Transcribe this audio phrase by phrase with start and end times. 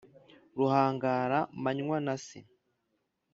[0.57, 2.39] ruhangara-manywa na se